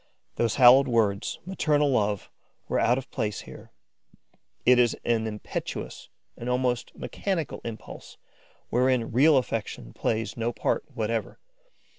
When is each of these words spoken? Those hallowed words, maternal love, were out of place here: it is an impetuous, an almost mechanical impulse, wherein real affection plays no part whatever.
Those 0.35 0.55
hallowed 0.55 0.87
words, 0.87 1.37
maternal 1.45 1.91
love, 1.91 2.31
were 2.67 2.79
out 2.79 2.97
of 2.97 3.11
place 3.11 3.41
here: 3.41 3.71
it 4.65 4.79
is 4.79 4.97
an 5.05 5.27
impetuous, 5.27 6.09
an 6.35 6.49
almost 6.49 6.95
mechanical 6.95 7.61
impulse, 7.63 8.17
wherein 8.71 9.11
real 9.11 9.37
affection 9.37 9.93
plays 9.93 10.35
no 10.35 10.51
part 10.51 10.85
whatever. 10.95 11.37